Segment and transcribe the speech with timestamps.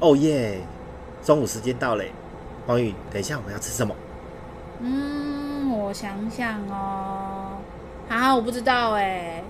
[0.00, 0.60] 哦耶！
[1.24, 2.12] 中午时间到嘞，
[2.64, 3.92] 黄宇，等一下我们要吃什么？
[4.80, 7.58] 嗯，我想想哦，
[8.08, 9.42] 啊，我不知道哎。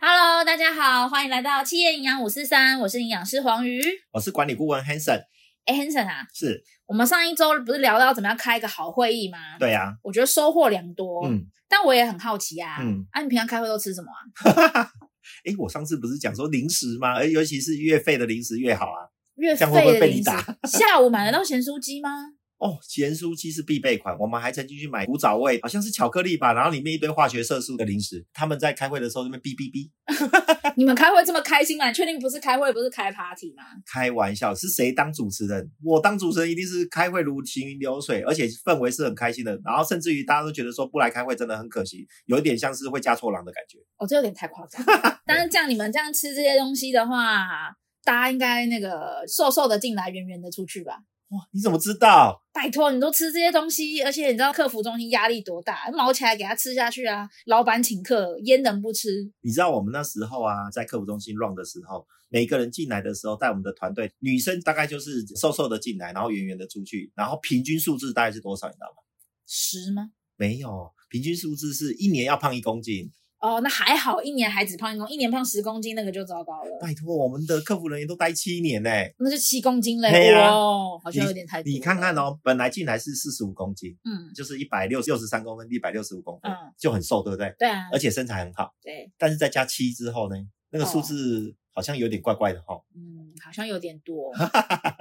[0.00, 3.82] Hello，大家好，欢迎来到企业营养五四三，我是营养师黄宇，
[4.12, 5.24] 我是管理顾问 Hanson。
[5.64, 9.38] 哎，Hanson 啊，是我们上一周不是聊到怎么样开一个好会议吗？
[9.58, 11.26] 对呀、啊，我觉得收获良多。
[11.26, 14.08] 嗯，但我也很好奇啊，嗯，啊，你平常开会都吃什么
[14.72, 14.92] 啊？
[15.44, 17.14] 哎，我上次不是讲说零食吗？
[17.14, 20.30] 而尤其是越废的零食越好啊，越废的零食。
[20.78, 22.10] 下午买得到咸酥鸡吗？
[22.60, 24.14] 哦，咸酥鸡是必备款。
[24.18, 28.24] 我们还曾经去买古早味，好像是巧克力吧，然后里面一堆化学色素的零食。
[28.34, 29.90] 他们在开会的时候那边哔哔哔。
[30.76, 31.88] 你们开会这么开心吗？
[31.88, 33.64] 你确定不是开会，不是开 party 吗？
[33.90, 35.70] 开玩笑，是谁当主持人？
[35.82, 39.58] 我当主持人一定是开会如行云流水，而且氛围是很开心的。
[39.64, 43.78] 然后甚至于大家都觉得说不来开会真的很可惜，有一点像是会嫁错郎的感觉。
[43.96, 44.84] 哦，这有点太夸张。
[45.24, 47.74] 但是这样你们这样吃这些东西的话，
[48.04, 50.98] 大家应该那个瘦瘦的进来，圆圆的出去吧。
[51.30, 52.42] 哇，你怎么知道？
[52.52, 57.28] 拜托，你都吃这些东西，而且你知道客服中心压力多大，毛起来给他吃下去啊！
[57.46, 59.30] 老板请客，焉能不吃？
[59.40, 68.66] 你知道我们那时候啊，在客服中心 run 的时候，每个人进来的时候，带我们的团队，女生大概就是瘦瘦的进来，然后圆圆的出去，然后平均数字大概是多少？
[68.66, 69.02] 你知道吗？
[69.46, 70.10] 十吗？
[70.36, 73.12] 没有，平均数字是一年要胖一公斤。
[73.40, 76.78] 哦，那还好，一年还只胖一公斤，一年胖十公斤，那个就糟糕了。
[76.80, 81.74] 拜托，我们的客服人员都待七年呢，那就七公斤嘞，哇、哦，好像有点太多你。
[81.76, 87.54] 你看看哦，本来进来是四十五公斤，嗯，就是一百六六十三公分，一百六十五公分，嗯，就很瘦，对不对？
[87.58, 89.10] 对啊，而且身材很好，对。
[89.16, 90.36] 但是再加七之后呢，
[90.70, 92.82] 那个数字好像有点怪怪的哈、哦。
[92.94, 94.30] 嗯，好像有点多，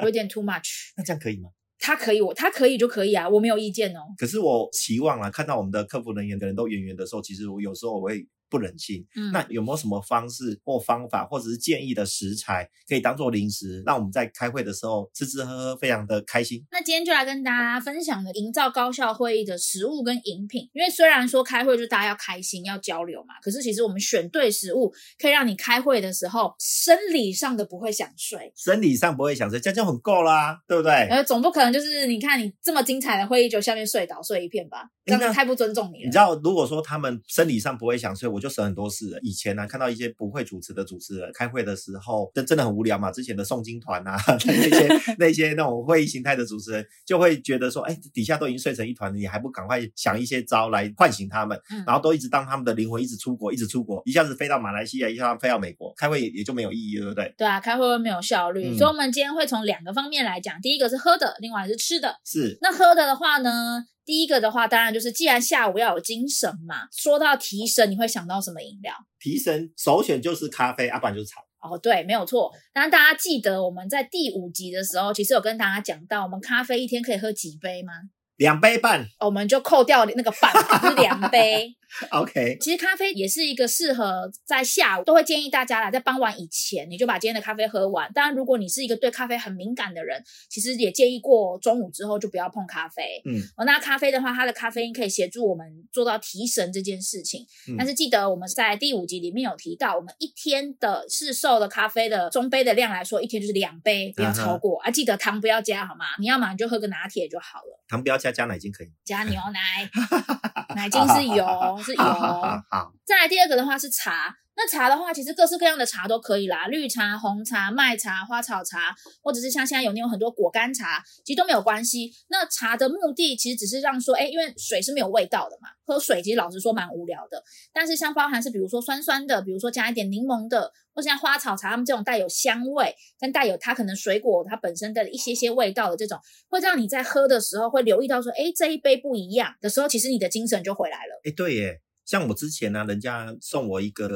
[0.02, 0.94] 有点 too much。
[0.96, 1.50] 那这样可以吗？
[1.80, 4.02] 他可以，我他可以就可以啊，我没有意见哦。
[4.18, 8.28] 可是我期望啊，看到我们的客服人员的人都圆圆的时候，其实我有时候我会。
[8.50, 16.66] 不忍心，嗯，那有没有什么方式或方法，或者是建议的食材，可以当做零食，让我们在开会的时候吃吃喝喝，非常的开心？
[16.72, 20.70] 那今天就来跟大家分享的营造高效会议的食物跟饮品。
[20.74, 30.92] 因为虽然说开会就大家要开心要交流嘛，可是其实我们选对食物，可以让你开会的时候生理上的不会想睡，生理上不会想睡，这样就很够啦，对不对？
[31.10, 36.06] 呃，总不可能就是你看你这么精彩的会议，就下面睡倒睡一片吧，这样子太不尊重你了。
[36.06, 39.20] 你知道，如果说他们生理上不会想睡，我就省很多事了。
[39.22, 43.12] 以前呢、啊，看到一些不会主持的主持人开会的时候，真真的很无聊嘛。
[43.12, 51.60] 之前的诵经团啊， 那些那些那种会议形态的主持人，就会觉得说，哎，底下都已经睡成一团了，你还不赶快想一些招来唤醒他们？
[51.86, 57.34] 然后都一直当他们的灵魂一直出国，一直出国，一下子飞到马来西亚，一下子飞到美国，开会也也就没有意义了，对不对？
[57.38, 58.70] 对啊，开会会没有效率。
[58.70, 62.16] 嗯、所以，我们今天会从两个方面来讲，第一个是喝的，另外是吃的。
[62.26, 62.58] 是。
[62.62, 63.86] 那喝的的话呢？
[64.10, 68.92] 第一个的话，当然就是既然下午要有精神嘛，说到提神，你会想到什么饮料？
[69.20, 71.40] 提神首选就是咖啡，啊，不然就是茶。
[71.62, 72.52] 哦，对，没有错。
[72.74, 77.94] 当然，大家记得我们在第五集的时候，其实有跟大家讲到，我们咖啡一天可以喝几杯吗？
[78.40, 80.52] 两杯半，我们就扣掉那个半，
[80.82, 81.76] 是两杯。
[82.12, 88.10] OK，其实咖啡也是一个适合在下午，都会建议大家啦，在傍晚以前你就把今天的咖啡喝完。
[88.14, 93.22] 当然，如果你是一个对咖啡很敏感的人，其实也建议过中午之后就不要碰咖啡。
[93.26, 97.46] 嗯，哦，那咖啡的话，它的咖啡因可以协助我们做到提神这件事情。
[97.68, 104.80] 嗯，但是记得我们在第五集里面有提到，我们一天的市售的咖啡的中杯的量来说，一天就是两杯，不要超过。
[104.82, 106.06] 啊，记得糖不要加好吗？
[106.20, 107.84] 你要嘛你就喝个拿铁就好了。
[107.90, 108.88] 糖不要加，加奶精可以。
[109.04, 109.90] 加牛奶，
[110.76, 111.80] 奶精是油。
[111.84, 112.04] 是油，
[112.70, 112.94] 好。
[113.06, 118.94] 再来第二个的话是茶，那茶的话，其实各式各样的茶都可以啦，绿茶、红茶、麦茶、花草茶，
[119.24, 122.12] 或者是像现在有那种很多果干茶，其实都没有关系。
[122.28, 127.42] 那茶的目的其实只是让说，哎，因为水是没有味道的嘛，喝水其实老实说蛮无聊的。
[127.72, 141.22] 但是像包含是比如说酸酸的，比如说加一点柠檬的，或像花草茶，它们这种带有香味，跟带有它可能水果它本身的一些些味道的这种，会让你在喝的时候会留意到说，哎，这一杯不一样的时候，其实你的精神就回来了。
[141.24, 141.80] 哎，对耶。
[142.10, 144.10] 像我之前呢、啊，人家送我一个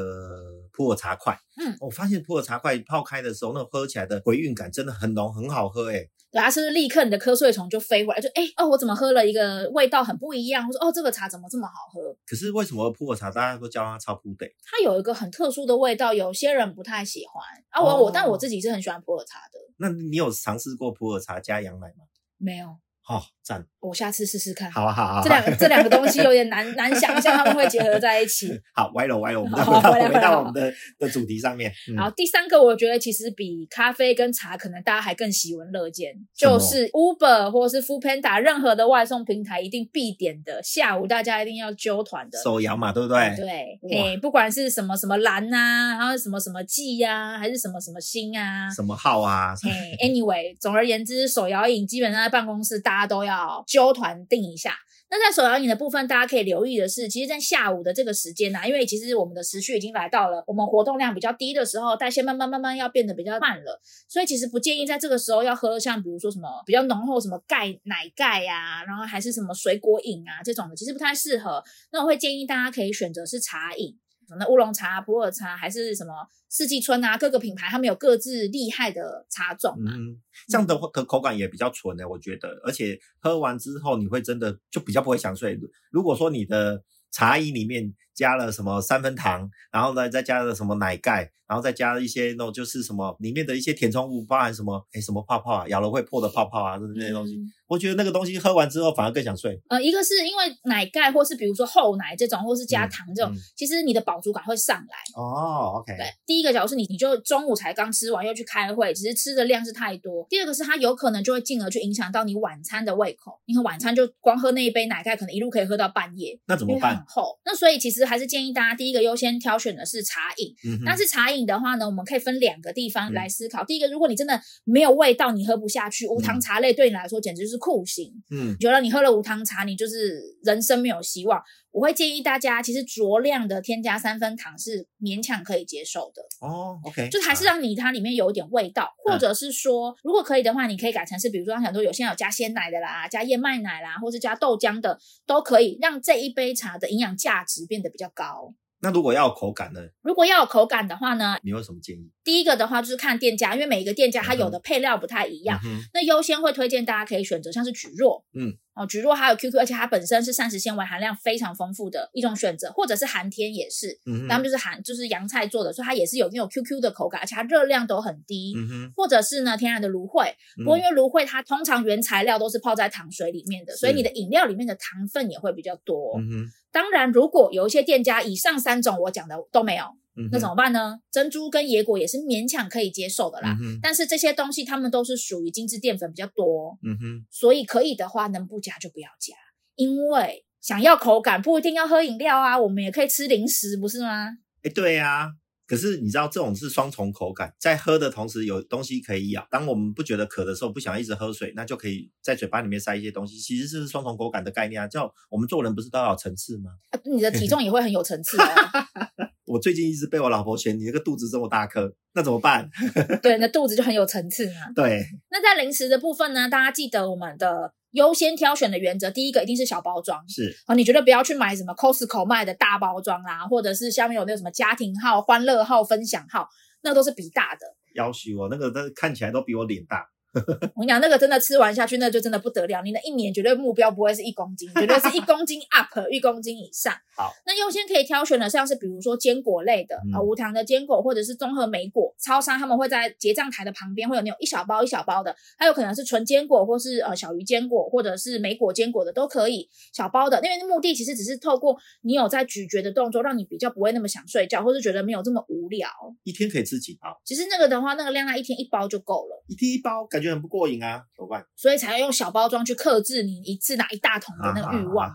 [0.71, 10.67] 普洱茶块，嗯，我发现普洱茶块泡开的时候，那喝起来的回韵感真的很浓，很好喝，诶对啊，是不是立刻你的瞌睡虫就飞回来，就哎哦，我怎么喝了一个味道很不一样？
[10.67, 12.17] 我说哦，这个茶怎么这么好喝？
[12.25, 14.47] 可是为什么普洱茶大家都叫它超普得？
[14.65, 17.79] 它有一个很特殊的味道，有些人不太喜欢啊。
[17.79, 19.59] 我、哦、我，但我自己是很喜欢普洱茶的。
[19.77, 22.05] 那你有尝试过普洱茶加羊奶吗？
[22.39, 22.75] 没有。
[23.05, 23.65] 好赞！
[23.81, 24.71] 我下次试试看。
[24.71, 25.21] 好啊，好啊。
[25.21, 28.49] 这两个这两个东西有点难 难想象他们会结合在一起。
[28.73, 31.71] 好，歪了歪了，我们再回到回到我们的的主题上面。
[31.97, 43.35] 好，第三个我觉得其实比咖啡跟茶可能大家还更喜闻乐见，就是 Uber 或者是 Foodpanda 任何的外送平台一定必点的，下午大家一定要揪团的手摇嘛，对不对？
[43.35, 49.53] 对，哎，不管是什么什么蓝啊，然后什么什么季呀，还是什么什么星啊，什么号啊？
[49.63, 54.75] 哎，Anyway，总而言之，手摇饮基本上在办公室大家都要要揪团定一下。
[55.09, 71.63] 那在手摇饮的部分，大家可以留意的是，其实，在下午的这个时间呢、啊，因为其实我们的时序已经来到了我们活动量比较低的时候，代谢慢慢慢慢要变得比较慢了，所以其实不建议在这个时候要喝像比如说什么比较浓厚什么钙奶钙啊，然后还是什么水果饮啊这种的，其实不太适合。
[71.91, 73.95] 那我会建议大家可以选择是茶饮。
[74.37, 76.13] 那乌龙茶、普洱茶还是什么
[76.49, 77.17] 四季春啊？
[77.17, 79.91] 各个品牌他们有各自厉害的茶种嘛。
[79.93, 85.59] 嗯，这样的话可口感也比较纯的，我觉得，而且喝完之后你会真的就比较不会想睡。
[85.91, 97.35] 如果说你的茶饮里面加了什么三分糖，然后呢再加了什么奶盖，然后再加了一些那种就是什么里面的一些填充物，包含什么哎什么泡泡啊，咬了会破的泡泡啊，就是那些东西。
[97.35, 99.59] 嗯我觉得那个东西喝完之后反而更想睡。
[99.67, 104.95] 呃，一个是因为奶盖，或是比如说厚奶这种，或是加糖这种，嗯嗯、其实你的饱足感会上来。
[105.19, 105.97] 哦，OK。
[105.97, 110.23] 对，第一个假如是你，你就中午才刚吃完，又去开会，其实吃的量是太多。
[110.29, 113.39] 第二个是它有可能就会进而去影响到你晚餐的胃口。
[113.47, 116.39] 你看晚餐就光喝那一杯奶盖，可能一路可以喝到半夜。
[116.45, 116.97] 那怎么办？
[116.97, 117.39] 很厚。
[117.43, 120.53] 那所以其实还是建议大家第一个优先挑选的是茶饮。
[120.65, 120.81] 嗯。
[120.85, 123.63] 但是茶饮的话呢，我们可以分两个地方来思考。
[123.63, 128.13] 嗯、第一个，如果你真的没有味道，你喝不下去，无糖茶类对你来说简直就是酷刑。
[128.29, 128.51] 嗯。
[128.51, 131.41] 嗯，觉得你喝了无糖茶，你就是人生没有希望。
[131.73, 136.21] 我会建议大家，其实酌量的添加三分糖是勉强可以接受的。
[136.39, 148.53] 哦，OK，就还是让你它里面有一点味道，啊、或者是说，如果可以的话，你可以改成是，比如说像很多有些有加鲜奶的啦，加燕麦奶啦，或是加豆浆的，都可以让这一杯茶的营养价值变得比较高。
[148.83, 149.79] 那如果要有口感呢？
[150.01, 151.37] 如果要有口感的话呢？
[151.41, 152.11] 你有什么建议？
[152.21, 155.57] 第一个的话就是看店家，因为每一个店家它有的配料不太一样。
[155.63, 176.51] 嗯、那优先会推荐大家可以选择像是蒟蒻，嗯，哦，蒟蒻还有 QQ，而且它本身是膳食纤维含量非常丰富的一种选择，或者是寒天也是，嗯哼，他们就是寒就是洋菜做的，所以它也是有那种 QQ 的口感，而且它热量都很低，嗯哼，或者是呢天然的芦荟，不过因为芦荟它通常原材料都是泡在糖水里面的，是所以你的饮料里面的糖分也会比较多，嗯哼。
[176.73, 179.85] 当然，如果有一些店家以上三种我讲的都没有，
[180.17, 180.99] 嗯、那怎么办呢？
[181.11, 183.55] 珍珠跟野果也是勉强可以接受的啦。
[183.61, 189.35] 嗯、但是这些东西它们都是属于精致淀粉比较多，嗯哼，所以可以的话能不加就不要加，
[189.75, 194.29] 因为想要口感不一定要喝饮料啊，我们也可以吃零食，不是吗？
[194.63, 195.29] 哎，对呀、啊。
[195.65, 199.47] 可是你知道这种是双重口感，在喝的同时有东西可以咬。
[199.49, 204.87] 当我们不觉得渴的时候，不想一直喝水，那就可以在嘴巴里面塞一些东西，其实是双重口感的概念啊。
[204.87, 206.71] 叫我们做人不是都要有层次吗？
[206.91, 208.45] 啊，你的体重也会很有层次哦。
[209.45, 212.69] 我最近一直被我老婆嫌你那个肚子这么大颗，那怎么办？
[213.21, 214.71] 对，那肚子就很有层次嘛。
[214.75, 215.05] 对。
[215.29, 216.49] 那在零食的部分呢？
[216.49, 217.73] 大家记得我们的。
[217.93, 226.47] 优先挑选的原则，第一个一定是小包装，是啊，你绝对不要去买什么 Costco 卖的大包装啦，或者是下面有那个什么家庭号、欢乐号、分享号，
[226.83, 227.61] 那都是比大的。
[227.95, 230.05] 要求我那个，那看起来都比我脸大。
[230.75, 232.81] 我跟你讲，那个真的吃完下去，那就真的不得了。
[232.81, 236.93] 你的一年绝对目标不会是一公斤，绝对是一公斤 up，一公斤以上。
[237.15, 250.37] 好，那优先可以挑选的像是比如说坚果类的啊，无糖的坚果或者是综合莓果，超商他们会在结账台的旁边会有那种一小包一小包的，还有可能是纯坚果或是呃小鱼坚果或者是莓果坚果的都可以，小包的。
[250.37, 255.87] 那边的目的其实只是透过你有在咀嚼的动作，让你比较不会那么想睡觉，或是觉得没有这么无聊。
[256.23, 257.21] 一天可以吃几包？
[257.23, 259.43] 其实那个的话，那个量那一天一包就够了。
[259.47, 261.45] 一天一包感觉很不过瘾啊，怎么办？
[261.55, 265.13] 所以才要用小包装去克制你一次拿一大桶的那个欲望。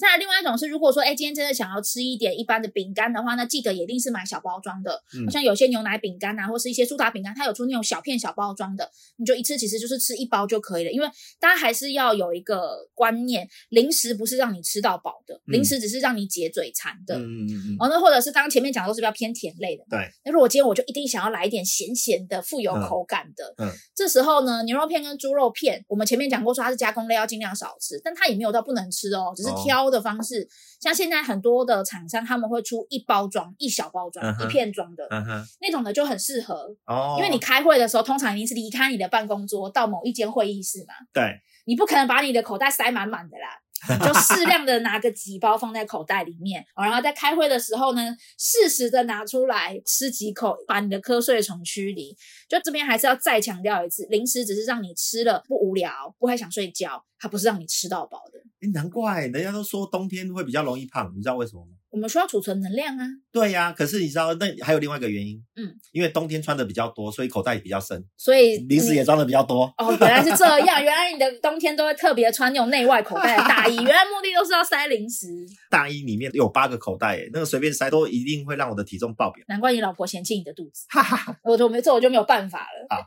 [0.00, 4.98] 再来另外一种是，如果说哎今天真的想要吃一点一般的饼干的话，那记得一定是买小包装的。
[5.14, 10.90] 嗯，像有些牛奶饼干啊，或是一些苏打饼干，它有出那种小片小包装的，你就一次其实就是吃一包就可以了。
[10.90, 17.18] 因为大家还是要有一个观念，零食不是让你吃到饱的，嗯、零食只是让你解嘴馋的。
[17.18, 17.76] 嗯嗯嗯。
[17.78, 19.84] 哦，那或者是刚刚前面讲的都是比较偏甜类的。
[19.90, 20.08] 对。
[20.24, 30.40] 那如果今天我就一定想要来一点咸咸的、富有口感的，嗯，嗯这时候呢，牛肉片跟猪肉片，我们前面讲过说它是加工类，要尽量少吃，但它也没有到不能吃哦，只是挑的方式。
[30.40, 30.48] 哦、
[30.80, 37.16] 像现在很多的厂商他们会出一包装、一小包装、嗯、一片装的，嗯、那种的就很适合哦。
[37.18, 40.94] 因为你开会的时候，通常一定是离开你的办公桌到某一间会议室嘛。
[41.12, 43.60] 对，你不可能把你的口袋塞满满的啦。
[43.88, 52.16] 就适量的拿个几包放在口袋里面，然后在开会的时候呢，适时的拿出来吃几口，把你的瞌睡虫驱离。
[52.48, 58.38] 就这边还是要再强调一次，零食只是让你吃了不无聊，不会想睡觉，它不是让你吃到饱的。
[58.60, 61.72] 哎，难怪人家都说冬天会比较容易胖，你知道为什么吗？
[61.90, 63.06] 我们需要储存能量啊。
[63.32, 69.64] 对呀、啊，可是你知道那还有另外一个原因，嗯，因为冬天穿的比较多，所以口袋也比较深，所以零食也装的比较多。
[69.76, 75.26] 哦，原来是这样，原来你的冬天都会特别穿那种内外口袋的大衣，原来目的都是要塞零食。
[75.68, 79.44] 大衣里面有八个口袋，诶那个随便塞都一定会让我的体重爆表。
[79.48, 82.86] 难怪你老婆嫌弃你的肚子，哈哈，我就没这我就没有办法了。
[82.96, 83.02] 啊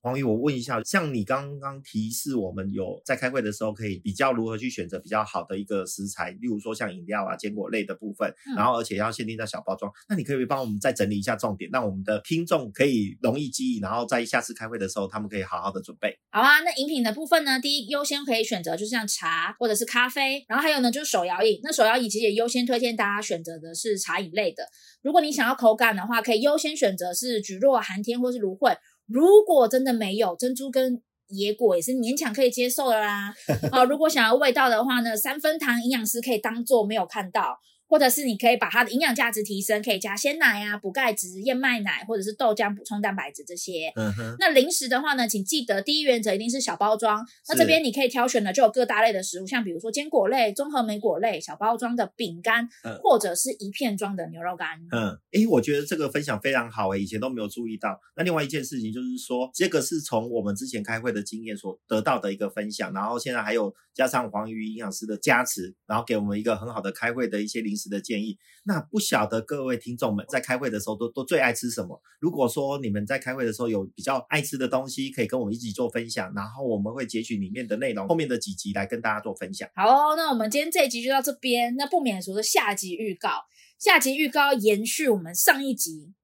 [0.00, 16.16] 黄宇，我问一下，像你刚刚提示我们有在开会的时候可以比较如何去选择比较好的一个食材，例如说像饮料啊、坚果类的部分，然后而且要限定在小包装，那你可以帮我们再整理一下重点，让我们的听众可以容易记忆，然后在下次开会的时候他们可以好好的准备。
[16.30, 24.62] 好啊，那饮品的部分呢，第一优先可以选择就是像茶或者是咖啡，然后还有呢就是手摇饮，那手摇饮其实也优先推荐大家选择的是茶饮类的。
[25.02, 28.76] 如果你想要口感的话，可以优先选择是菊若、寒天或是芦荟。
[29.06, 33.34] 如果真的没有珍珠跟野果，也是勉强可以接受的啦。
[33.72, 37.58] 啊，如果想要味道的话呢，三分糖营养师可以当做没有看到。
[37.88, 43.92] 或者是你可以把它的营养价值提升，可以加鲜奶啊、补钙质、燕麦奶，或者是豆浆补充蛋白质这些。
[43.96, 44.36] 嗯哼。
[44.38, 47.24] 那零食的话呢，请记得第一原则一定是小包装。
[47.48, 54.68] 那这边你可以挑选的就有各大类的食物，像比如说坚果类、综合莓果类、小包装的饼干，嗯、或者是一片装的牛肉干。
[54.90, 58.00] 嗯，诶，我觉得这个分享非常好诶，以前都没有注意到。
[58.16, 68.38] 那另外一件事情就是说，这个是从我们之前开会的经验所得到的一个分享，然后现在还有加上黄鱼营养师的加持，然后给我们一个很好的开会的一些零食的建议。
[68.64, 72.00] 那不晓得各位听众们在开会的时候都都最爱吃什么？
[72.18, 79.68] 如果说你们在开会的时候有比较爱吃的东西，可以跟我们一起做分享，然后我们会截取里面的内容，后面的几集来跟大家做分享。
[79.74, 81.76] 好哦，那我们今天这一集就到这边。
[81.76, 83.30] 那不免说的下集预告，
[83.78, 86.15] 下集预告延续我们上一集。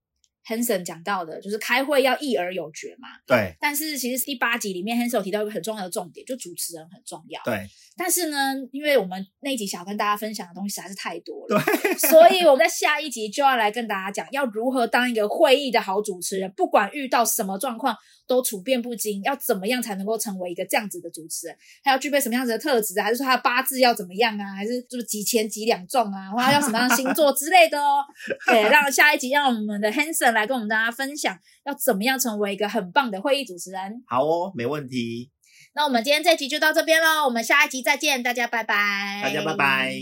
[0.46, 3.54] Hanson 讲到的就是开会要议而有决嘛，对。
[3.60, 7.66] 但是其实第八集里面 Hanson 有提到一个很重要的重点，就主持人很重要，对。
[7.96, 11.94] 但是呢，因为我们那一集想要跟大家分享的东西实在是太多了，对。
[11.94, 17.94] 所以我们在下一集就要来跟大家讲，要如何当一个会议的好主持人，不管遇到什么状况
[18.26, 21.56] 都处变不惊，要怎么样才能够成为一个这样子的主持人？
[21.84, 23.04] 他要具备什么样子的特质啊？
[23.04, 24.54] 还是说他的八字要怎么样啊？
[24.54, 26.30] 还是就是几钱几两重啊？
[26.30, 28.02] 或者要什么样的星座之类的哦？
[28.48, 34.02] 对，让下一集让我们的 Hanson 来跟我们大家分享，要怎么样成为一个很棒的会议主持人。
[34.06, 35.30] 好哦，没问题。
[35.74, 39.20] 那我们今天这集就到这边喽，我们下一集再见，大家拜拜。
[39.22, 39.94] 大家拜拜。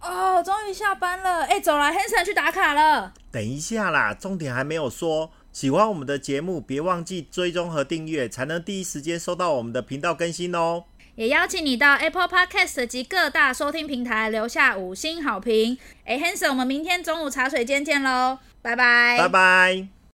[0.00, 3.12] 哦，终于下班了，哎，走了，Hanson 去打卡了。
[3.30, 5.32] 等一下啦，重点还没有说。
[5.50, 10.84] 喜欢我们的节目，别忘记追踪和订阅，才能第一时间收到我们的频道更新哦。
[11.18, 15.76] 也邀请你到 Apple Podcast 及各大收听平台留下五星好评。
[16.04, 19.97] 哎，Hanson，我们明天中午茶水间见喽，拜拜，拜拜。